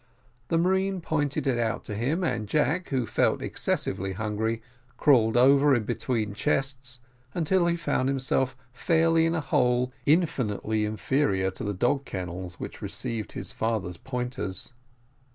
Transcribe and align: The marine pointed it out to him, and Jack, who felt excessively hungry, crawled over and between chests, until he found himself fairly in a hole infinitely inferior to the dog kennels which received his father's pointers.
The 0.47 0.57
marine 0.57 0.99
pointed 0.99 1.45
it 1.45 1.59
out 1.59 1.83
to 1.83 1.93
him, 1.93 2.23
and 2.23 2.47
Jack, 2.47 2.89
who 2.89 3.05
felt 3.05 3.43
excessively 3.43 4.13
hungry, 4.13 4.63
crawled 4.97 5.37
over 5.37 5.75
and 5.75 5.85
between 5.85 6.33
chests, 6.33 6.97
until 7.35 7.67
he 7.67 7.75
found 7.75 8.09
himself 8.09 8.57
fairly 8.73 9.27
in 9.27 9.35
a 9.35 9.41
hole 9.41 9.93
infinitely 10.07 10.85
inferior 10.85 11.51
to 11.51 11.63
the 11.63 11.75
dog 11.75 12.05
kennels 12.05 12.59
which 12.59 12.81
received 12.81 13.33
his 13.33 13.51
father's 13.51 13.97
pointers. 13.97 14.73